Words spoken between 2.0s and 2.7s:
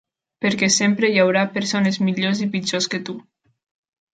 millors i